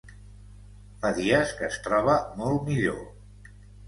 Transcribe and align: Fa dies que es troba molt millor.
Fa 1.03 1.11
dies 1.19 1.51
que 1.59 1.63
es 1.67 1.77
troba 1.87 2.15
molt 2.39 2.65
millor. 2.71 2.99